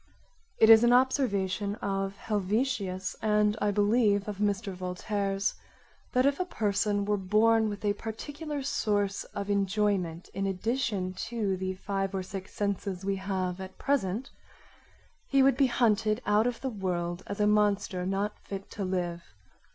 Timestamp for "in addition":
10.33-11.13